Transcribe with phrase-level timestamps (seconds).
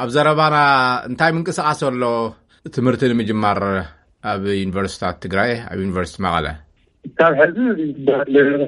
[0.00, 0.56] ኣብ ዘረባና
[1.08, 2.04] እንታይ ምንቅስቓስ ኣሎ
[2.74, 3.60] ትምህርቲ ንምጅማር
[4.32, 6.46] ኣብ ዩኒቨርስታት ትግራይ ኣብ ዩኒቨርሲቲ መቐለ
[7.18, 7.40] ካብሐ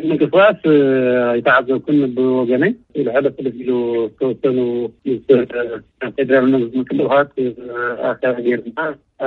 [0.09, 0.61] ምንቅስቃስ
[1.39, 2.73] ይተዓዘኩን ብወገነይ
[3.07, 3.69] ልሓለክልሉ
[4.09, 4.59] ዝተወሰኑ
[5.05, 5.17] ብ
[5.51, 7.33] ፌራል መግ ምፅልካት
[8.09, 8.61] ኣ ገይር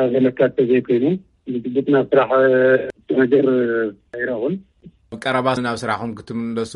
[0.03, 1.05] ኣብለካ እተዘይ ኮይኑ
[1.75, 2.31] ቡጥ ናብ ስራሕ
[3.21, 3.45] ነገር
[4.21, 4.55] ይረኩን
[5.23, 6.73] ቀረባ ናብ ስራኩም ክትምለሱ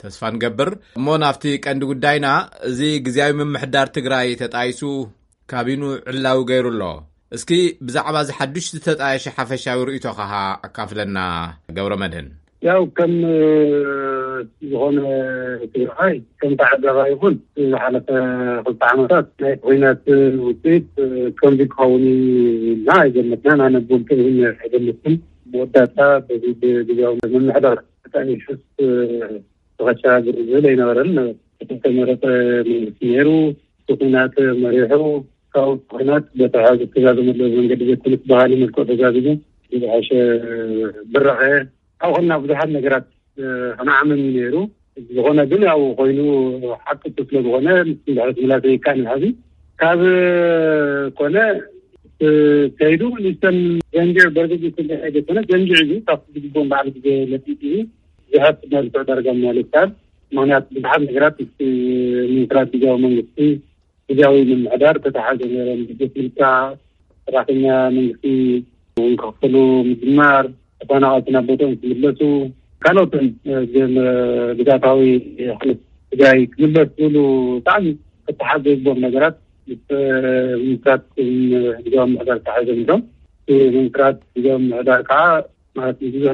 [0.00, 2.28] ተስፋ ንገብር እሞ ናፍቲ ቀንዲ ጉዳይና
[2.70, 4.80] እዚ ግዜዊ ምምሕዳር ትግራይ ተጣይሱ
[5.52, 5.82] ካቢኑ
[6.12, 6.82] ዕላዊ ገይሩ ኣሎ
[7.36, 7.52] እስኪ
[7.86, 10.28] ብዛዕባ እዚ ሓዱሽ ዝተፃየሸ ሓፈሻዊ ርእቶ ኸ
[10.66, 11.16] ኣካፍለና
[11.78, 12.28] ገብረመድህን
[12.68, 13.12] ያው ከም
[14.70, 14.98] ዝኾነ
[15.74, 17.34] ትግራይ ከም ተሓገባ ይኹን
[17.72, 18.08] ዝሓለፈ
[18.66, 20.02] ክል ዓመታት ናይ ኮነት
[20.46, 20.88] ውፅኢት
[21.40, 22.06] ከምዚክኸውኒ
[22.72, 23.76] ኢና ይዘመትና ናነ
[24.64, 25.16] ይዘምም
[25.56, 25.98] ወዳታ
[26.42, 27.00] ድ ዜ
[27.34, 27.78] መምሕባር
[28.34, 28.44] እሽ
[29.78, 31.12] ዝኸሸግ ዝብል ኣይነበረን
[31.82, 33.28] ተመረ መንግስቲ ነይሩ
[33.88, 35.00] ስኩናት መሪሑ
[35.54, 37.82] ካብኡ ኩናት በተባ ተዛዘመ ሎ መንገዲ
[38.30, 39.16] በሃል መልክ ተዛዝ
[39.94, 40.08] ሓሸ
[41.12, 41.40] ብረኸ
[42.00, 43.06] ካብ ክልና ቡዙሓት ነገራት
[43.78, 44.54] ክነዓመን ነይሩ
[45.16, 45.64] ዝኾነ ግል
[46.00, 46.18] ኮይኑ
[46.84, 47.66] ሓቂስለ ዝኾነ
[48.36, 49.24] ትላሰይካ ንሕዙ
[49.82, 50.00] ካብ
[51.20, 51.36] ኮነ
[52.78, 53.02] ከይዱ
[53.42, 53.50] ቶ
[53.96, 57.72] ዘንዑ በረሰነ ዘንጅዕ እዩ ካብዝግቦም ባዕሉ ጊዜ ለ እዩ
[58.32, 59.88] ዝሃፍ መርትዑ ደረጋም ማለትካል
[60.36, 61.36] ምክንያቱ ብዙሓት ነገራት
[62.32, 63.38] ምኒስራት ግዜዊ መንግስቲ
[64.10, 65.80] ግዛዊ ምምሕዳር ተተሓዘ ሮም
[66.16, 66.42] ምልካ
[67.26, 67.64] ሰራሕተኛ
[67.96, 68.26] መንግስቲ
[69.12, 69.54] ንክፈሉ
[69.88, 70.44] ምድማር
[70.82, 72.20] ኣባናቅትና ቦቶም ትምለሱ
[72.84, 73.12] ካልኦት
[74.58, 75.00] ብጋታዊ
[76.10, 77.16] ትግራይ ክምለስ ዝብሉ
[77.58, 77.86] ብጣዕሚ
[78.26, 79.36] ከተሓዘ ግቦም ነገራት
[80.66, 81.02] ምስራት
[81.92, 83.02] ዞ ምሕዳር ካሕዞም ዶም
[83.54, 85.20] እምንስራት እዞም ምሕዳር ከዓ
[85.78, 86.30] ማለት ቡዙሕ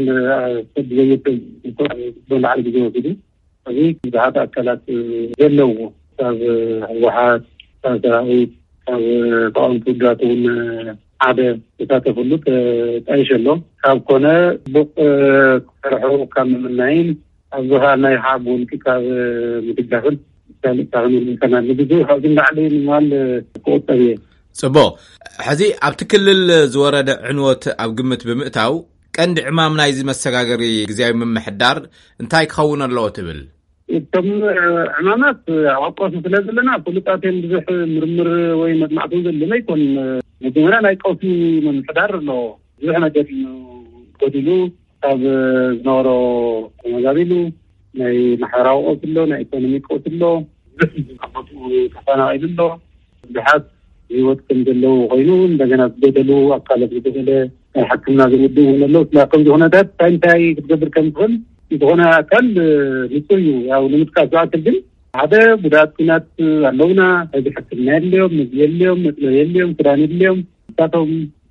[0.97, 1.21] ዘየ
[2.45, 3.15] ላዕሊ ግዜ ወሉ
[3.69, 3.73] ኣ
[4.05, 4.83] ዙሓ ኣካላት
[5.41, 5.79] ዘለውዎ
[6.21, 6.39] ካብ
[6.91, 7.45] ህወሓት
[7.85, 8.53] ካብ ሰራዊት
[8.87, 9.03] ካብ
[9.55, 10.43] ካብኦም ትውድራት ውን
[11.23, 11.39] ሓደ
[11.85, 12.31] እታተፈሉ
[13.07, 13.47] ጣይሸ ኣሎ
[13.83, 14.27] ካብ ኮነ
[14.75, 14.91] ቡቅ
[15.85, 17.09] ክሰርሑ ካብ ምምናይን
[17.59, 19.05] ኣብዝሃል ናይ ሓብውንካብ
[19.67, 20.17] ምትጋፍን
[22.39, 23.09] ላዕሊ ል
[23.65, 24.13] ክቁፀብ እየ
[24.59, 24.91] ጽቡቅ
[25.47, 26.43] ሕዚ ኣብቲ ክልል
[26.73, 28.75] ዝወረደ ዕንዎት ኣብ ግምት ብምእታው
[29.17, 31.79] ቀንዲ ዕማም ናይዚ መሰጋገሪ ግዜያዊ መምሕዳር
[32.23, 33.41] እንታይ ክኸውን ኣለዎ ትብል
[33.97, 34.29] እቶም
[35.01, 35.43] ዕማማት
[35.85, 37.65] ኣብ ቆሱ ስለ ዘለና ክሉጣትን ብዙሕ
[37.95, 38.29] ምርምር
[38.61, 39.83] ወይ መፅማዕት ዘለና ይኮን
[40.47, 41.23] መጀመርያ ናይ ቀሱ
[41.67, 42.31] መምሕዳር ኣሎ
[42.79, 43.29] ብዙሕ ነገር
[44.23, 44.49] ኮዲሉ
[45.05, 45.23] ካብ
[45.83, 46.09] ዝነበሮ
[46.81, 47.33] ተመዛቢሉ
[48.01, 50.23] ናይ ማሕበራዊ ቆሱ ኣሎ ናይ ኢኮኖሚ ቆሱ ኣሎ
[50.81, 52.45] መኡ ካፋናባዒ ኣሎ
[53.35, 53.65] ዙሓት
[54.15, 57.29] ሂይወት ከም ዘለዉ ኮይኑ እንደገና ዝገደሉ ኣካሎት ዝገበእለ
[57.75, 58.97] ናይ ሓክምና ዘምድብ እውን ኣሎዉ
[59.31, 61.33] ከምዝኮነታት እንታይ ንታይ ክትገብር ከም ትኽእል
[61.73, 62.49] ንዝኾነ ኣካል
[63.15, 64.77] ምፅር እዩ ያ ንምልቃስ ዝኣክል ግን
[65.21, 66.27] ሓደ ጉድእት ኩናት
[66.71, 67.03] ኣለዉና
[67.41, 70.39] እዚ ሕክምና የድልዮም ምግቢ የድልዮም መፅለር የድልዮም ስዳን የድልዮም
[70.81, 71.11] ታቶም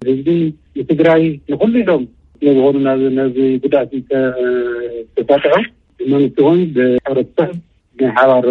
[0.09, 0.29] ህዝቢ
[0.81, 2.05] ንትግራይ ንኩሉ ኢሎም
[2.45, 2.75] ነዝኮኑ
[3.19, 3.29] ነ
[3.63, 3.91] ጉዳእት
[5.16, 5.55] ዝተሳጥዑ
[6.13, 7.55] መንግስቲ ን ብሕብረተሰብ
[8.02, 8.46] ናይ ሓባር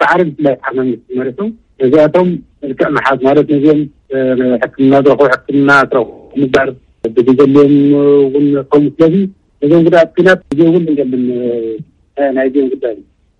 [0.00, 1.38] ፃዕሪ ላይሓ ማንግስቲ ማለት
[1.84, 2.28] እዚኣቶም
[2.62, 3.80] መልክዕ መሓዝ ማለት ነዚኦም
[4.62, 6.08] ሕክምና ዘረክቦ ሕክምና ስረኽ
[6.40, 6.68] ምግባር
[7.18, 7.74] ዘልዮም
[8.34, 9.14] እውን ከም ስለዚ
[9.62, 11.24] ነዚም ጉዳኩናት እእውን እገልም
[12.36, 12.96] ናይ ዚኦም ጉዳይ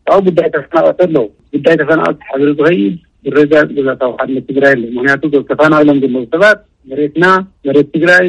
[0.08, 2.88] ካብኡ ጉዳይ ተፈናቀት ኣለው ጉዳይ ተፈናቐት ሕብሪ ዝኸይድ
[3.28, 3.52] ብረጃ
[3.88, 5.22] ዛታዊ ሓድነት ትግራይ ኣሎ ምክንያቱ
[5.52, 6.58] ተፈናዊሎም ዘለ ሰባት
[6.90, 7.26] መሬትና
[7.66, 8.26] መሬት ትግራይ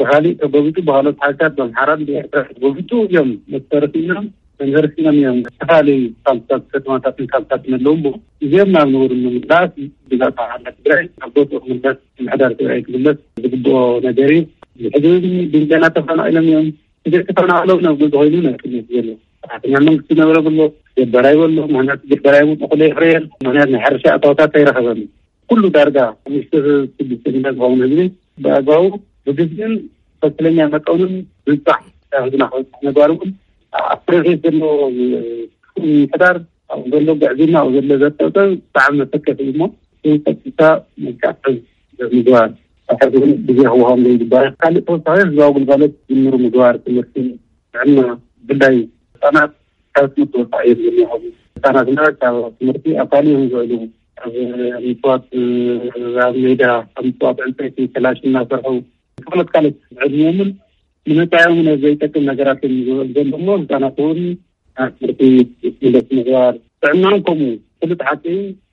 [0.00, 4.26] ብካሊእ ከጎቢጡ ባሃሎት ሓልታት ብምሓራን ብኤርትራ ጎብጡ እዮም መሰረት ኢኖም
[4.62, 7.42] ርሎም እዮም ዝተፈላለዩ ካ ከተማታትካብ
[7.76, 8.10] ኣለዉ
[8.44, 8.76] እዚኦም
[9.10, 9.82] ብ ንበሩ
[10.76, 11.44] ትግራይ ካ ኦ
[11.84, 14.30] በስ ምሕዳር ትግራይ ክምበስ ዝግብኦ ነገር
[14.96, 16.48] እዩ ንሕቢ ብዘና ተፈና ኢሎም
[17.08, 18.44] እዮም ናኣለ ዝኮይኑ
[18.94, 19.06] ዘሎ
[19.50, 20.60] ኣሕተኛ መንግስቲ ዝነበረ ብሎ
[21.00, 22.62] ጀበራይዎኣሎ ክንት ጀበራይ ኣኮ
[22.96, 23.14] ክርየ
[23.44, 25.00] ምክንያት ናይ ሓርሻ ኣታወታት ኣይረኸበን
[25.50, 25.98] ኩሉ ዳርጋ
[26.34, 26.44] ምሽ
[26.96, 27.42] ስስትዝኮን
[27.92, 27.98] ሕግ
[28.44, 28.84] ብኣግባቡ
[29.26, 29.74] ብግዝግን
[30.22, 31.12] ፈስለኛ መቀውኑም
[31.48, 31.82] ብፃዕ
[32.42, 33.16] ናነግባርዎ
[33.92, 34.62] ኣፕሬፌ ዘሎ
[35.86, 36.36] ምሕዳር
[36.74, 38.32] ኣብኡ ዘሎ ገዕዚና ኣብኡ ዘሎ ዘርተብብ
[38.62, 39.70] ብጣዕሚ መተቀት እዩ እሞ
[40.60, 40.70] ታ
[41.02, 41.06] መ
[41.46, 41.58] ሕ
[42.14, 42.50] ምግባር
[42.94, 47.16] ኣብ ሕ ብዜ ክዋም ዘይ ግባ ካሊእ ተወሳኺ ዮ ህዝባ ግልባሎት ድምሩ ምግባር ትምህርቲ
[47.84, 47.98] ዕና
[48.48, 48.76] ግዳዩ
[49.22, 49.36] ፃና
[49.94, 50.04] ካ
[50.34, 51.06] ተወሳእዮ
[51.96, 52.04] ና
[52.58, 53.70] ትምህርቲ ኣብ ካሊእዮም ዝዕሉ
[54.24, 54.26] ኣ
[54.86, 55.24] ንስዋት
[56.26, 56.62] ኣብ ሜዳ
[56.98, 57.28] ኣብ ስዋ
[57.84, 58.76] ዕ ስላሽ እናሰርሑቡ
[59.24, 59.66] ክፈለት ካል
[60.28, 60.50] ዕምን
[61.08, 64.18] ምንታዮ እን ኣዘይተክም ነገራት ም ዝእል ዘሞ ዝታናትን
[64.76, 65.20] ና ትምህርቲ
[65.82, 66.54] ምለት ምግባር
[66.84, 67.50] ጥዕናው ከምኡ
[67.80, 68.24] ፍሉጥ ሓቂ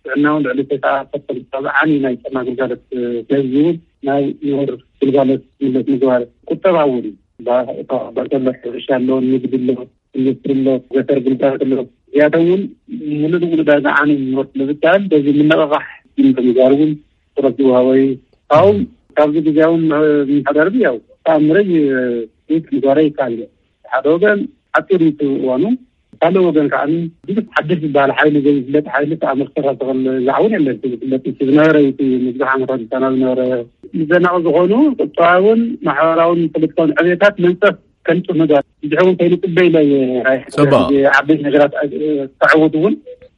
[0.05, 2.81] ጥዕናውን ልዕሉዓ ዓዩ ናይ ጥዕና ግልጋሎት
[3.29, 3.77] ዘዚ እውን
[4.09, 4.71] ናይ ንበር
[5.01, 7.05] ግልጋሎት ምብለት ምግባር ኩተባ ውን
[8.15, 9.67] ዘሎሕ ሕርሻ ኣሎ ምግድሎ
[10.31, 10.65] እድሎ
[10.97, 11.79] ገተር ግልጋር ሎ
[12.15, 12.61] እያቶእውን
[13.21, 14.09] ሙሉ ድውሉዳዛ ዓነ
[14.49, 15.85] ት ንብከል በዚ ምነቐባሕ
[16.39, 16.91] ምግባር እውን
[17.37, 18.03] ተበዝዋወይ
[18.53, 18.67] ካቡ
[19.17, 19.73] ካብዚ ግዜው
[20.29, 20.95] ምሕዳርድያው
[21.47, 23.41] ምዩምግባረ ይካል እዩ
[23.93, 24.39] ሓደ ወገን
[24.79, 25.65] ዓፂር እዋኑ
[26.21, 26.81] ካልእ ወገን ከዓ
[27.53, 28.35] ሓደሽ ዝበሃል ሓይሊ
[28.73, 28.85] ዘፍለጥ
[29.65, 29.71] ር
[30.25, 31.87] ዝዕውን የለለዝነበረዩ
[32.25, 32.49] ምግሓ
[32.81, 33.41] ዝነበረ
[34.11, 37.75] ዘናዊ ዝኮኑ ፀፅዋውን ማሕበራዊን ፖለቲካዊን ዕብታት መንፀፍ
[38.07, 39.57] ከንፅፍ መባር ብዙሕእው ከይንፅበ
[40.99, 42.95] ኢዩዓበይ ነራትተዕውትእውን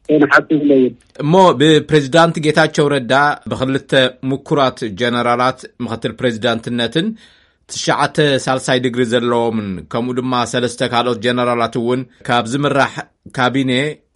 [0.09, 0.85] ከይሓፅብ ሎእዩ
[1.23, 3.13] እሞ ብፕሬዚዳንት ጌታቸው ረዳ
[3.51, 3.91] ብክልተ
[4.31, 7.07] ምኩራት ጀነራላት ምክትል ፕሬዚዳንትነትን
[7.71, 12.93] ትሸዓተ ሳልሳይ ድግሪ ዘለዎምን ከምኡ ድማ ሰለስተ ካልኦት ጀነራላት እውን ካብ ዝምራሕ
[13.37, 13.71] ካቢኔ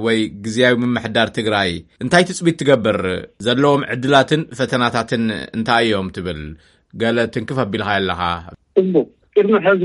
[0.06, 1.72] ወይ ግዜያዊ ምምሕዳር ትግራይ
[2.04, 3.00] እንታይ ትፅቢት ትገብር
[3.46, 5.24] ዘለዎም ዕድላትን ፈተናታትን
[5.58, 6.42] እንታይ እዮም ትብል
[7.02, 8.22] ገለ ትንክፍ ኣቢልካይ ኣለካ
[8.82, 9.08] ህቡቅ
[9.38, 9.84] ቅድንሕዚ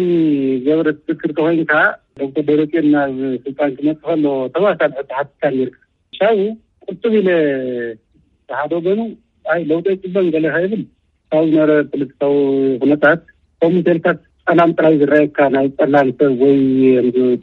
[0.66, 1.72] ዘበረ ዝክር ኮይንካ
[2.20, 5.76] ዶክተር ደሮኬን ናብ ስልጣን ክመጽከሎዎ ተባሳድ ተሓትካ ይርካ
[6.18, 6.32] ሻ
[6.88, 7.30] ቁርጡብ ኢለ
[8.48, 9.00] ዝሓደ ገኑ
[9.60, 10.82] ይ ለውጦ ይፅበን ገለኸይብል
[11.32, 12.36] ካብዚ ነረ ፖለካዊ
[12.92, 13.20] ነታት
[13.64, 14.18] ከም ተሊካት
[14.48, 16.56] ፀላም ጥራይ ዝራይካ ናይ ፀላንሰብ ወይ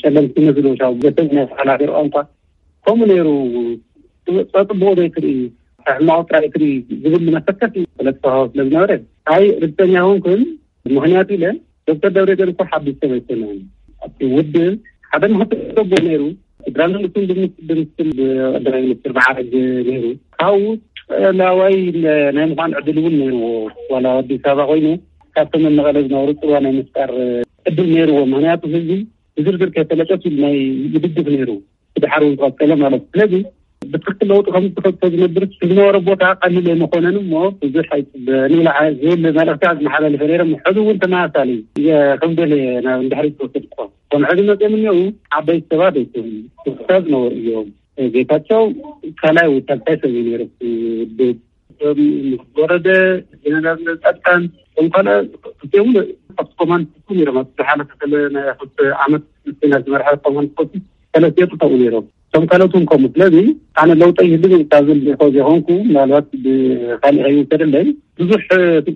[0.02, 2.16] ጨለምመስሉ ሰብናላ ዘረኦምኳ
[2.86, 3.28] ከምኡ ነይሩ
[4.52, 4.84] ፀጥብበ
[5.16, 5.34] ትርኢ
[5.88, 6.70] ሕማዊ ጥራይ ትርኢ
[7.02, 8.92] ዝብልሉመፈከት እዩ ለተዋሃቦ ስለዝነበረ
[9.32, 10.42] ሃይ ርድተኛ ንክን
[10.98, 11.46] ምክንያቱ ኢለ
[11.90, 14.56] ዶክተር ደብረ ዘርኮ ሓቢስ ተበተናውድ
[15.12, 16.24] ሓደ ምክተ ዘጎ ይሩ
[16.74, 17.52] ድራ ብምስል ዕደይ
[18.84, 19.52] ምኒስትር ብዓረጅ
[19.94, 20.04] ይሩ
[20.40, 20.80] ካብብ
[21.22, 21.78] ጠላዋይ
[22.38, 23.16] ናይ ምኳኑ ዕድል እውን
[23.48, 23.50] ዎ
[23.94, 24.88] ዋላ ኣዲስ አበባ ኮይኑ
[25.36, 27.12] ካብቶም ኣመቐለ ዝነብሩ ፅሩዋ ናይ መፍጣር
[27.69, 28.89] ዕድል ነይሩዎ ምክንያቱ ህዚ
[29.39, 30.56] እዙር ዝርከ ተለጨትሉ ናይ
[30.94, 31.50] ይድግፍ ነይሩ
[31.95, 33.33] ብድሕሪ ን ዝቐፈለ ማለት ስለዚ
[33.92, 37.31] ብትክትል ለውጡ ከምፈቶ ዝነብር ዝነበሩ ቦታ ቀሊሉ የ መኮነን እሞ
[37.62, 37.75] ብዙ
[38.25, 38.68] ብላዝብ
[39.38, 40.24] ማልእትዝመሓበፈ
[40.66, 41.51] ሕዙ እውን ተመሳሳለ
[42.22, 42.66] ከምገልየ
[43.13, 43.66] ዳሕሪ ክወ ክም
[44.13, 45.00] ከም ሕዚ መፅምኒው
[45.39, 46.06] ዓበይቲ ሰባ ደ
[46.88, 47.68] ሳብ ዝነበሩ እዮም
[48.16, 48.62] ቤታቸው
[49.22, 51.24] ካላይ ታብታይ ሰብ እዩ ውድ
[52.54, 52.88] ዝወረደ
[54.04, 54.42] ፃካን
[54.78, 59.24] ቶም ካኦ ኣቲ ኮማንፖ ም ኣዝሓለና ኣ ዓመት
[59.72, 60.56] ና ዝመርሐ ኮማንፖ
[61.24, 63.36] ለሴጡተው ነይሮም ቶም ካልኦት እዉን ከም ስለዚ
[63.82, 67.88] ኣነ ለውጣ ይህልግ ካዝኮዘኮንኩ ምናልባት ብካኒእኸይውከደለይ
[68.20, 68.40] ብዙሕ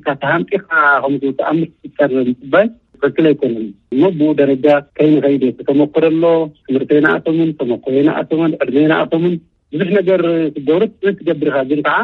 [0.05, 0.69] ካ ተሃንጢካ
[1.05, 4.67] ከምተኣምር ጠር ምፅባይ ትክክል ኣይኮኑም እሞ ብኡ ደረጃ
[4.97, 6.27] ከይንኸይደ ክተመኮረ ሎ
[6.67, 9.33] ትምህርተይና ኣቶምን ተመኮረና ኣቶምን ዕድሜና ኣቶምን
[9.73, 10.21] ብዙሕ ነገር
[10.55, 11.97] ክገብረት ትገብርካ ግን ከዓ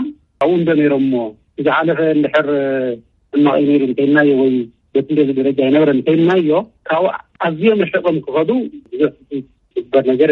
[0.43, 1.23] ኣብብኡ እንዶ ነይሮም ሞ
[1.59, 2.47] ብዛዕለከ እንድሕር
[3.35, 4.53] እናቐይ ሩ እንተይልና ዮ ወይ
[4.95, 6.57] ቤት እንደዚ ደረጃ ይነብረን እንተይልና ዮ
[6.87, 7.05] ካብብ
[7.47, 8.49] ኣዝዮም ርሕቀም ክኸሉ
[9.75, 10.29] ግበር ነገር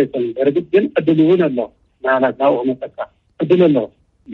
[0.48, 1.58] ርግፅ ግን ዕድል ውን ኣሎ
[2.06, 2.98] ናሃላት ናብኡ ክመፀካ
[3.44, 3.78] ዕድል ኣሎ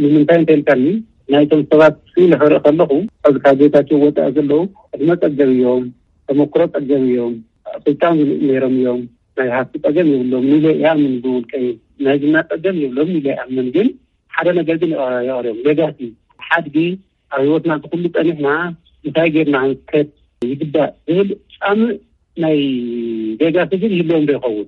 [0.02, 0.86] ንምንታይ እንተይልቀኒ
[1.34, 2.92] ናይቶም ሰባት ኢ ንኽርኢ ከለኹ
[3.28, 4.62] እብዚ ካብ ቤታቸ ቦጣኢ ዘለዉ
[4.96, 5.86] ዕድሞ ጸገብ እዮም
[6.30, 7.34] ተመክሮ ጸገብ እዮም
[7.86, 8.02] ፍጣ
[8.48, 9.00] ሜይሮም እዮም
[9.40, 11.66] ናይ ሃፍቲ ፀገም የብሎም ንብ ይኣምን ብውልቀዩ
[12.06, 13.88] ናይ ዝና ጸገም የብሎም ንብይኣምን ግን
[14.36, 16.08] ሓደ ነገር ግን ይቀርእዮም ሌጋትዩ
[16.48, 16.78] ሓድጊ
[17.36, 18.48] ኣብ ሂይወትና ኩሉ ጠኒሕና
[19.08, 19.58] እንታይ ገይርና
[19.90, 20.10] ከት
[20.52, 21.30] ይግዳእ ዝብል
[21.60, 21.80] ጫሚ
[22.44, 22.60] ናይ
[23.40, 24.60] ደጋሲ ግል ይህልዎም ዶይኸውን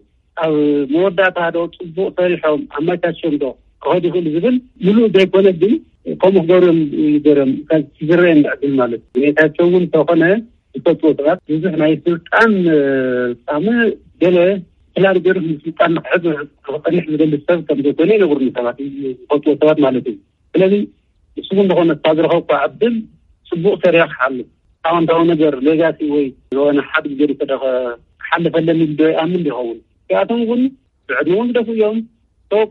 [0.43, 0.53] ኣብ
[0.93, 3.51] መወዳእታ ዶ ፅቡቅ ሰሪሖም ኣብ ማይታቸም ዶ
[3.83, 4.55] ክኸድ ይኽእል ዝብል
[4.85, 5.73] ምሉእ ዘይኮነ ግን
[6.21, 6.79] ከምኡ ክገብርዮም
[7.25, 10.23] ገርዮምዝረአየ ንዕል ማለት ይታቸ እውን እተኮነ
[10.77, 12.51] ዝፈፅዎ ሰባት ብዙሕ ናይ ስልጣን
[13.47, 13.79] ጫሚዕ
[14.23, 14.37] ገሌ
[14.95, 16.13] ፍላል ገሩ ስልጣን ንክሕ
[16.67, 20.73] ክጠኒሕ ዝገል ሰብ ከምዘይኮይነ የነብሩኒሰባት ዝፈጥዎ ሰባት ማለት እዩስለ
[21.39, 22.53] ንስ ዝኾነ ዝረከቡ ኳ
[22.87, 22.95] ዓል
[23.49, 24.47] ፅቡቅ ሰርያ ክሓልፍ
[24.85, 26.25] ካብ እንታኡ ነገር ሌጋሲ ወይ
[26.89, 27.41] ሓደ ዜዲደ
[28.21, 29.77] ክሓልፈለኒ ዶዩ ኣም ይኸውን
[30.09, 30.61] ከኣቶም እውን
[31.09, 31.97] ዝዕድሚእውን ደስ እዮም
[32.51, 32.61] ቶ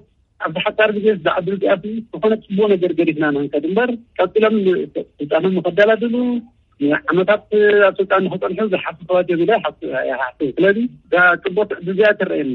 [0.47, 1.07] ኣብዚ ሓካር ግዜ
[1.37, 1.83] ዓል ዚኣት
[2.15, 4.57] ዝኮነት ፅቡቅ ነገር ገዲፍና ንከ ድንበር ካብ ሎም
[5.21, 6.15] ስልጣኖም ንክዳላድሉ
[6.85, 7.45] ንዓመታት
[7.89, 9.43] ኣብ ስልጣን ንክፀንሑ ዝሓፍከዋዮም
[10.47, 10.79] ኢ ስለዚ
[11.45, 12.55] ጥቦት ዕዝያ ትርአየኒ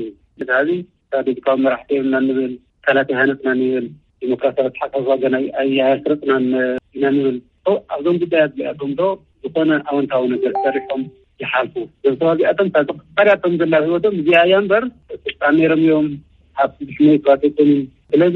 [0.59, 0.71] ሕዚ
[1.13, 2.53] ካደካብ መራሕቲ ብልና ንብል
[2.85, 3.87] ካላት ሃይነትና ንብል
[4.23, 6.45] ዲሞክራሰሓዋገና ኣያያ ስርጥናን
[6.95, 7.37] ኢና ንብል
[7.95, 9.03] ኣብዞም ጉዳያ ለኣቶም ዶ
[9.43, 11.03] ዝኾነ ኣውንታዊ ነገር ሰሪሖም
[11.43, 11.75] ይሓልፉ
[12.09, 14.83] እዞም ተባዚኣቶም ፈርያቶም ዘላዊ ሂወቶም እዚ እያ እምበር
[15.25, 16.07] ስልጣን ነይሮም እዮም
[16.65, 17.71] ኣብሕመይ ሰባተይቶም
[18.13, 18.35] ስለዚ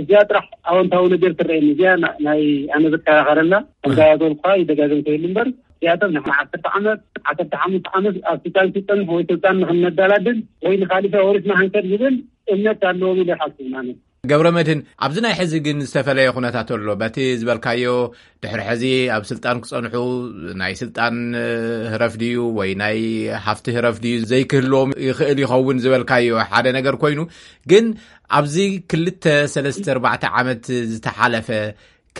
[0.00, 1.90] እዚኣ ጥራሕ ኣወንታዊ ነገር ክረአየን እዚያ
[2.26, 2.42] ናይ
[2.76, 5.48] ኣነ ዘካረኸደና ተምጋያል ኳ ይደጋዘምከይሉ ምበር
[5.80, 11.14] እዚኣቶም ን ዓሰርተ ዓመት ዓሰርተ ሓሙስት ዓመት ኣብ ስልጣን ክጠንፍ ወይ ስልጣን ንክነዳላድል ወይ ንካሊፈ
[11.28, 12.16] ወርስ መሃንከድ ዝብል
[12.52, 13.98] እምነት ኣለዎም ኢሉ ይሓልፉነት
[14.30, 17.94] ገብረ መድህን ኣብዚ ናይ ሕዚ ግን ዝተፈለለዩ ኩነታት ኣሎ በቲ ዝበልካዮ
[18.42, 18.82] ድሕሪ ሕዚ
[19.14, 19.94] ኣብ ስልጣን ክፀንሑ
[20.60, 21.14] ናይ ስልጣን
[21.92, 22.98] ህረፍ ድዩ ወይ ናይ
[23.46, 27.20] ሃፍቲ ህረፍ ድእዩ ዘይክህልዎም ይኽእል ይኸውን ዝበልካዮ ሓደ ነገር ኮይኑ
[27.72, 27.86] ግን
[28.38, 28.54] ኣብዚ
[28.92, 30.62] ክልተሰለስተ ርባዕተ ዓመት
[30.92, 31.48] ዝተሓለፈ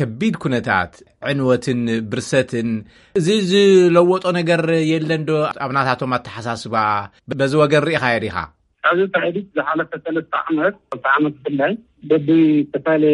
[0.01, 0.93] ከቢድ ኩነታት
[1.35, 1.83] ዕንወትን
[2.15, 2.71] ብርሰትን
[3.23, 6.77] እዚ ዝለወጦ ነገር የለን ዶ ኣብናታቶም ኣተሓሳስባ
[7.43, 8.41] በዚ ወገን ርኢካ የ ዲኢኻ
[8.93, 10.77] እዚ ታይዲ ዝሓለፈ ሰለስተ ዓመት
[11.17, 11.75] ዓመት ዝፍለን
[12.11, 13.05] በብ ዝተፋለ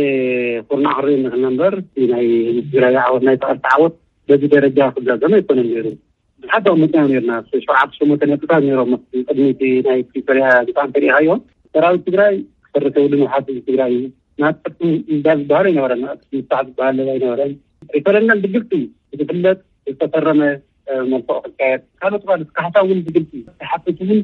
[0.68, 1.73] ኩርና ክሪ ንክል ነንበር
[2.12, 2.26] ናይ
[2.73, 3.95] ትግራይ ዝወት ናይ ተቐልቲ ዓወት
[4.30, 5.87] በዚ ደረጃ ክዛዘመ ኣይኮነን ነይሩ
[6.45, 7.33] ብሓደምትናዊ ነሩና
[7.66, 8.92] ሸዓሽሙተ ፅታብ ነሮም
[9.28, 11.40] ቅድሚቲ ናይ ፈር ዝንትሪኢኻ ዮም
[11.75, 12.35] ሰራዊት ትግራይ
[12.68, 14.00] ክሰረሰውሉንሓት ትግራይ ዩ
[14.42, 14.52] ና
[15.26, 17.40] ዝበሃል ኣይነበረና ምዕ ዝበሃል ኣይነበረ
[17.99, 18.73] ይፈለና ን ዝግልቲ
[19.14, 19.59] እትፍለጥ
[19.90, 20.40] ዝተፈረመ
[21.12, 24.21] መልቶቅ ክካየ ካልኦት ትካሕታእውን ዝግልቲ ዝሓፍት እውን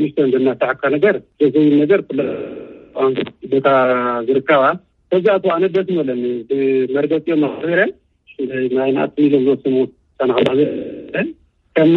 [0.00, 2.00] ሽተን ዘናተሓካ ነገር ዘዘው ነገር
[3.52, 3.68] ቦታ
[4.28, 4.62] ዝርከባ
[5.16, 6.24] እዚኣት ኣነት ደስ በለኒ
[6.96, 7.92] መርገፂ እዮም ኣቢረን
[8.76, 8.90] ናይ
[9.26, 9.76] ኢሎም ዘስሙ
[10.28, 11.28] ነ
[11.88, 11.92] ም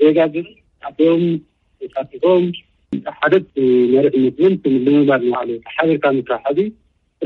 [0.00, 0.16] ዜጋ
[0.88, 1.22] ኣትዮም
[1.94, 2.44] ተፊቶም
[3.18, 3.46] ሓደት
[3.92, 6.58] መር ልባል ንባዕለ ሓቢርካ ካ ሓዚ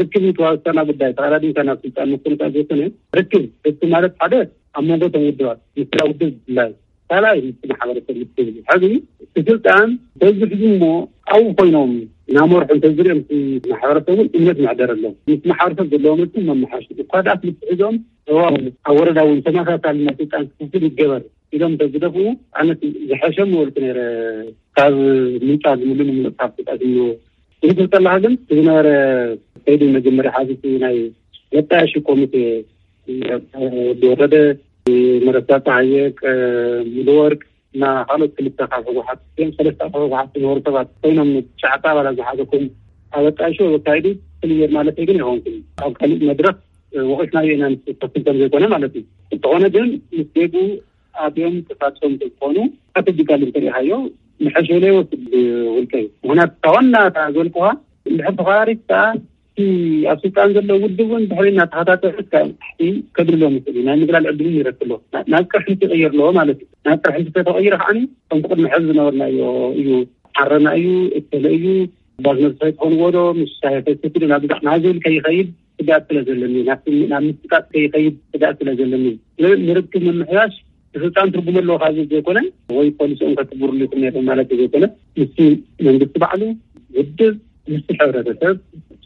[0.00, 0.46] ርክብ ከባ
[0.78, 1.34] ና ጉዳይ ተቃዳ
[1.68, 2.82] ናብ ስልጣን ም ዘይኮነ
[3.18, 4.34] ርክብ እቲ ማለት ሓደ
[4.78, 5.60] ኣብ መንጎ ቶም ውድባት
[5.94, 6.22] ምራ ውደ
[6.58, 6.68] ላ
[7.12, 8.88] ካ ምስ ማሕበረሰብ ሓ
[9.36, 9.90] ብስልጣን
[10.20, 10.84] በዝሒዙ እሞ
[11.34, 11.90] ኣብኡ ኮይኖም
[12.36, 13.18] ናመርሑ እንተዝርኦ
[13.70, 17.96] ማሕበረሰን እምነት መዕደር ኣሎም ምስ ማሕበረሰብ ዘለዎም መማሓሽካዳኣት ምትሒዞም
[18.88, 21.22] ኣብ ወረዳው ተማሳሳሊ ናይ ስልጣን ክፍ ይትገበር
[21.56, 22.24] ኢሎም እተ ዝደፍኡ
[22.60, 22.68] ኣነ
[23.10, 24.00] ዝሐሸ ወልቱ ነረ
[24.78, 24.96] ካብ
[25.48, 26.64] ምንፃ ዝምሉ ምሉካብ እ
[27.64, 28.86] ዝልግር ከለካ ግን ዝነበረ
[29.64, 30.44] ከይዲ መጀመርያ ሓ
[30.84, 30.98] ናይ
[31.56, 32.34] መጣያሽ ኮሚቴ
[33.32, 34.36] ወድወረደ
[35.26, 36.16] መረስታ ፀሃየቅ
[37.08, 37.42] ልወርክ
[37.80, 39.20] ና ካልኦት ክልተካብ ሕጉሓት
[39.58, 41.28] ሰለስተ ኣ ሑጉሓት ዝንሆሩ ሰባት ኮይኖም
[41.62, 42.64] ሸዓተ ኣባላት ዝሓዘኩም
[43.16, 44.06] ኣበ ቃሾ ወካይድ
[44.40, 45.38] ፍልሜር ማለት ግን ይኮን
[45.86, 46.56] ኣብ ካሊእ መድረስ
[47.10, 47.70] ወቂሕናየአና
[48.00, 49.86] ፈትልከም ዘይኮነ ማለት እዩ እንትኾነ ግን
[50.16, 50.56] ምስ ደጉ
[51.26, 52.56] ኣብዮም ተሳትፎም ዝኮኑ
[53.00, 53.90] ኣተጂጋል እንትሪኢካዮ
[54.44, 55.00] ንሐሸለ ወ
[55.76, 56.94] ውልቀ ዩ ምክንያት ካቆና
[57.36, 57.68] ዝበልኩኻ
[58.12, 58.88] ሕ ካባሪከ
[60.10, 62.22] ኣብ ስልጣን ዘሎ ውድ እውን ባሕ ና ተታተቲ
[63.16, 64.98] ከብልሎ ምስ እ ናይ ምግላል ዕድን ረክ ኣዎ
[65.32, 67.98] ናብ ቅርሕንቲ ይቅይር ኣለዎ ማለት እዩ ናብ ቅርሕንቲ ሰተቕይረ ከዓኒ
[68.30, 69.42] ከም ቅድመሕ ዝነበርናዮ
[69.80, 69.88] እዩ
[70.42, 70.88] ዓረና እዩ
[71.38, 71.66] እለ እዩ
[72.56, 75.48] ስነ ክኮንዎ ዶ ምስ ሳ ዕ ና ዝብል ከይኸይድ
[75.80, 76.82] ስጋጥ ስለዘለኒናብ
[77.28, 77.52] ምስቃ
[77.84, 79.14] ይኸይድ ጋ ስለዘለኒዩ
[79.68, 80.54] ንርክብ ምምሕያሽ
[80.94, 82.38] ብስልጣን ትርጉመ ለዎ ካ ዝ ዘይኮነ
[82.78, 84.84] ወይ ፖሊሲኦም ከትጉሩሉክሩ ማለት ዩ ዘይኮነ
[85.24, 85.48] ም
[85.86, 86.42] መንግስቲ ባዕሉ
[86.96, 87.34] ውድብ
[87.72, 88.56] ምስ ሕብረተሰብ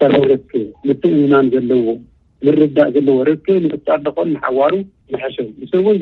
[0.00, 0.50] ሰርዊ ርክ
[0.88, 1.84] ምት እምናን ዘለዎ
[2.46, 4.74] ምርዳእ ዘለዎ ርክብ ንቅጣር ዶኮን መሓዋሩ
[5.12, 5.96] መሐሸ ንስእውን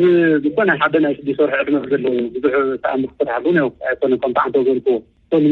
[0.45, 3.57] ግባ ናይ ሓደ ናይ ሽዱስ ሰርሒ ዕድመ ዘለዎ ብዙሕ ተኣሚ ክፈራሓሉን
[3.91, 4.95] ኣይኮነ ከም ዓንተ ዘበልክዎ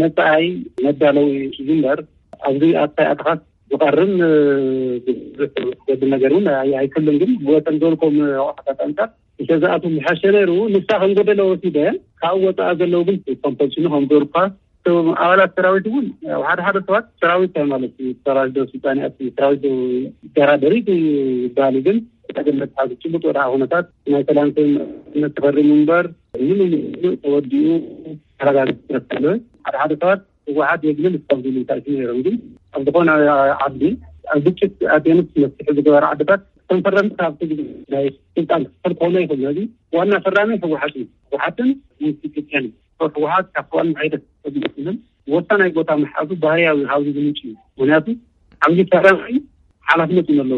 [0.02, 0.46] መፀኣይ
[0.84, 1.28] መዳለዊ
[1.68, 2.00] ዝንበር
[2.48, 3.28] ኣብዙ ኣታይኣትኻ
[3.72, 4.12] ዝቐርም
[5.88, 6.46] ዘብል ነገር እውን
[6.80, 8.16] ሃይክሎ ግ ብበሰን ዘበልኮም
[8.48, 8.98] ኣቑሑትንፃ
[9.40, 11.78] እንተዝኣት መሓሸ ነይሩ ንሳ ከም ገደለ ወሲደ
[12.22, 14.36] ካብ ወፃአ ዘለዎ ግከም ፖሱኑ ከም ዘበልኩካ
[14.90, 17.92] ኣባላት ሰራዊት እውን ኣብ ሓደ ሓደ ሰባት ሰራዊት ታይ ማለት
[18.56, 18.96] ዶ ስልጣኒ
[19.38, 19.64] ሰራዊት
[20.36, 20.88] ገራደሪት
[21.58, 21.98] ባሊ ግን
[22.62, 22.90] መሓጥ
[23.28, 24.48] ወድሓ ነታት ናይ ሰላም
[25.36, 26.06] ተፈሪም እንበር
[27.08, 27.66] ም ተወዲኡ
[28.40, 29.24] ተረጋግ ረ ኣለዩ
[29.64, 30.14] ሓደ ሓደ ሰባት
[30.50, 32.36] ህወሓት የግል ዝከዝሉ ካእሽም ግን
[32.76, 33.10] ኣብ ዝኮነ
[33.66, 33.80] ዓቢ
[34.34, 35.42] ኣብ ብጭት ኣቴኖ መስሒ
[35.76, 37.40] ዝግበር ዓታት ክተንፈረም ካብ
[37.94, 39.58] ናይ ስልጣን ክትፈል ክኾነ ይክእልሉ
[39.98, 41.68] ዋና ፈራሚ ህወሓት እዩ ህጉሓትን
[42.70, 42.72] ዩ
[43.06, 44.14] ሕወሓት ካብዋል ይት
[45.32, 48.06] ቦታናይ ቦታ መሓዙ ባህያዊ ሃብዚ ዝምጭ እዩ ምክንያቱ
[48.62, 49.34] ሓብዚ ሰራማዊ
[49.88, 50.52] ሓላፍነት ዩ ኣሎ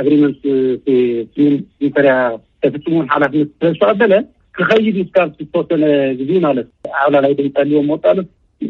[0.00, 0.42] ኣግሪመንት
[1.86, 2.12] ኢንርያ
[2.62, 4.12] ተፍፅምን ሓላፍነት ዝተቀበለ
[4.56, 5.84] ክኸይድስካ ተወሰነ
[6.20, 6.66] ጊዜ ማለት
[7.04, 8.28] ኣብላላዊ ድልዎም መወጣሎት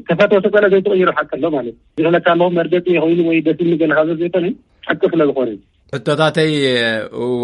[0.09, 4.45] ከፋተወተላ ዘይትቕይሩ ሓቂ ኣሎ ማለት ዝፍለካ ለኩ መርደፂ ኮይኑ ወይ ደስኒ ዘለካዘ ዘይኮነ
[4.89, 5.51] ሓቂ ስለዝኾነ
[5.95, 6.53] ሕቶታተይ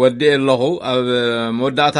[0.01, 1.07] ወዲኤ ኣለኹ ኣብ
[1.59, 1.99] መወዳእታ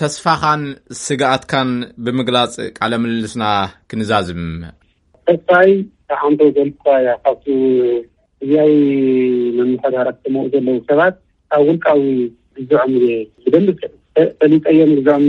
[0.00, 0.62] ተስፋኻን
[1.02, 1.70] ስጋኣትካን
[2.04, 3.44] ብምግላፅ ቃለ ምልልስና
[3.90, 4.42] ክንዛዝም
[5.28, 5.70] ተስፋይ
[6.10, 7.40] ካሓንቶ ዘልከያ ካብ
[8.44, 8.72] እያይ
[9.58, 11.14] መምሕዳራት ተመኡ ዘለዉ ሰባት
[11.52, 12.02] ካብ ውልቃዊ
[12.66, 12.92] ዝዝዖም
[13.72, 13.74] እ
[14.18, 15.22] ደፈሊጠዮም ም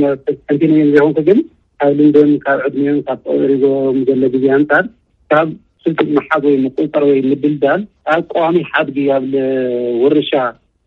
[0.56, 1.40] ንቲነእዮም ዘይኮንኩግን
[1.82, 3.20] ካብልንዶዮም ካብ ዕድንዮም ካብ
[3.50, 4.86] ሪጎም ዘሎ ግዜ ሃንጻድ
[5.32, 5.48] ካብ
[5.84, 9.34] ስልጡጥ መሓግ ወይ ምቁልፃር ወይ ምድልዳል ካብ ቀዋሚ ሓድጊ ኣብለ
[10.04, 10.32] ውርሻ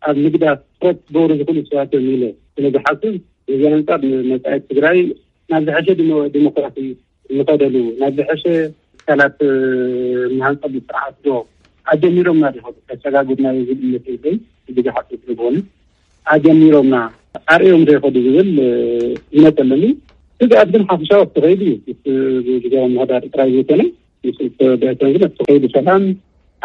[0.09, 2.23] ኣብ ምግዳስ ኮት ገብሩ ዝክእሉ ሰባት እዮም ኢለ
[2.55, 3.15] ስለዚ ሓፂብ
[3.51, 4.99] ግዜ ሃንፃር ንመፃኢ ትግራይ
[5.51, 6.03] ናብ ዝሐሸ ድ
[6.35, 6.77] ዴሞክራሲ
[7.37, 8.43] ንኸደሉ ናብ ዝሐሸ
[9.07, 9.37] ሳላት
[10.37, 11.25] መሃንፀሉ ስራዓዶ
[11.93, 13.57] ኣጀሚሮምና ሪኸ ተሸጋግድናል
[14.05, 14.37] ትብለን
[14.77, 15.55] ግዜ ሓ ዝጎኑ
[16.35, 16.95] ኣጀሚሮምና
[17.53, 18.49] ኣርእዮም ዶይከዱ ዝብል
[19.37, 19.83] ይነትኣለኒ
[20.43, 21.61] እዚኣት ግም ሓፈሻዊ ትኸይድ
[21.99, 23.81] እዩ ግዜዊ መክዳር ጥራይ ዘይኮነ
[24.25, 26.03] ምስሊ ተወደቂቶግ ቲ ከይዲ ሰላም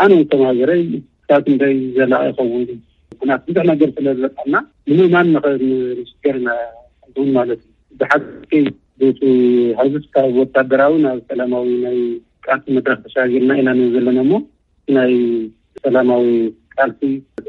[0.04, 0.82] ኣነ ን ከም ሃገረይ
[1.28, 2.62] ካብ ትንይ ዘላቀ ይኸውን
[3.20, 4.54] ኩናት ብዙሕ ነገር ስለዝበጠና
[4.88, 6.48] ንምእማን ንኽምስገርኢና
[7.16, 7.60] ን ማለት
[8.58, 8.64] እዩ
[9.00, 11.98] ብሓይ ሃስ ካብ ወታደራዊ ናብ ሰላማዊ ናይ
[12.46, 14.32] ቃልቲ መድረክ ተሸጋጊርና ኢና ዘለና እሞ
[14.96, 15.14] ናይ
[15.84, 16.26] ሰላማዊ
[16.78, 17.00] ቃልቲ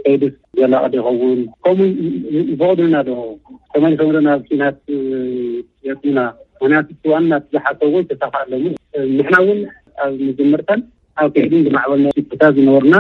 [0.03, 0.21] ከይድ
[0.59, 1.89] ዘላቅዲ ይኸውን ከምኡ
[2.51, 3.11] ዝፈቅዱና ዶ
[3.71, 4.77] ከማዶናብ ናት
[5.93, 8.53] ምክንያቱ ዋ ና ዝሓሰዎ ተሳኽ ኣለ
[9.17, 9.59] ምሕና እውን
[10.03, 10.79] ኣብ ምጀምርታን
[11.21, 12.07] ኣብ ከይድን ዝማዕበልና
[12.41, 12.95] ታት ዝነበሩና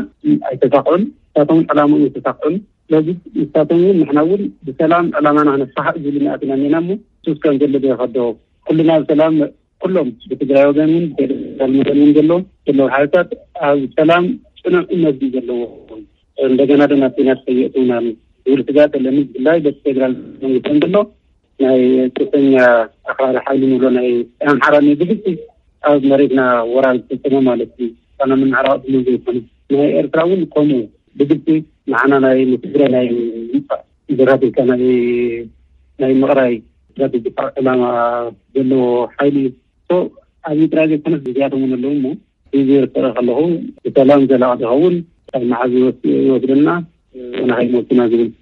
[0.49, 1.03] ኣይተሳኽዑን
[1.33, 2.55] ንሳቶም ዕላማ ይተሳኽዑን
[2.93, 3.07] ለዚ
[3.39, 6.75] ንሳቶም እ ምሕና እውን ብሰላም ዕላማና ክነፋሓቅ ዝብሉ ኣትና እኒና
[7.27, 8.17] ሱስከም ዘሎ ዘረከዶ
[8.69, 9.35] ኩሉና ኣብ ሰላም
[9.83, 12.31] ኩሎም ብትግራይ ወገን እውን ብፌራል ገን እን ዘሎ
[12.69, 13.29] ዘለ ሓታት
[13.69, 14.23] ኣብ ሰላም
[14.63, 15.59] ፅኑዕ መስዚእ ዘለዎ
[16.51, 18.05] እንደገና ዶ ኣና ተፈየትውናሉ
[18.47, 20.95] ዝብሉ ስጋ ዘለኒ ዝፍላይ በቲ ፌደራል መንግስትን ዘሎ
[21.63, 21.81] ናይ
[22.17, 22.55] ተኛ
[23.07, 24.09] ኣኸባሪ ሓይሉ ንብሎ ናይ
[24.49, 25.25] ኣምሓራኒ ብግፂ
[25.89, 26.41] ኣብ መሬትና
[26.73, 27.87] ወራግ ተ ማለት ዩ
[28.31, 29.39] ምመዕረቅ ዘይኮነ
[29.77, 30.77] ናይ ኤርትራ እውን ከምኡ
[31.19, 31.47] ብግልፂ
[31.91, 33.07] ማሓና ናይ ምስግረ ናይ
[33.69, 33.79] ፃ
[34.19, 36.53] ዝራትካ ናይ ምቕራይ
[36.91, 37.25] ስትራቴጂ
[37.61, 37.81] ዕላማ
[38.55, 38.83] ዘለዎ
[39.15, 39.99] ሓይሊ እዩ
[40.49, 42.15] ኣብ ኢትራ ዘይኮነት ዝያድውን ኣለዉ ሞ
[42.57, 43.39] እርሰቀ ከለኹ
[43.85, 44.95] ብተላም ዘላቅ ዝኸውን
[45.39, 45.73] ኣማሓዚ
[46.15, 46.69] ይወስድና
[47.43, 48.37] እናኸይ መትና ዝብል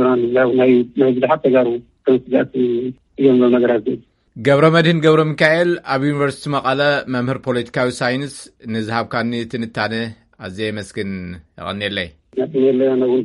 [0.00, 1.62] ናናይሓተጋ
[3.20, 3.72] እዮምነገራ
[4.46, 6.80] ገብረ መድህን ገብረ ሚካኤል ኣብ ዩኒቨርስቲ መቓለ
[7.14, 8.34] መምህር ፖለቲካዊ ሳይንስ
[8.76, 9.94] ንዝሃብካኒ ትንታነ
[10.48, 11.12] ኣዝ መስግን
[11.60, 12.10] ይቀኒየለይ
[12.80, 13.24] ለና ነሩ